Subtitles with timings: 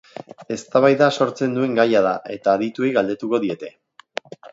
[0.53, 3.71] Eztabaida sortzen duen gaia da eta adituei galdetuko diete.